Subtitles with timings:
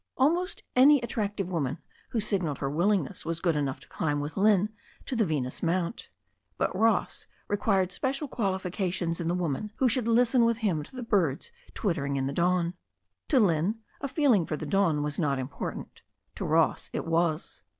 [0.17, 1.77] Almost any attractive woman
[2.09, 4.69] who signified her willingness was good enough to climb with Lynne
[5.05, 6.09] to the Venus Mount.
[6.57, 11.03] But Ross required special qualifications in the woman who should listen with him to the
[11.03, 12.73] birds twittering in the dawn.
[13.27, 16.01] To Lynne a feeling for the dawn was not important.
[16.33, 17.61] To Ross it was.